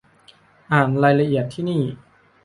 [0.71, 1.83] อ่านรายละเอียดที่นี่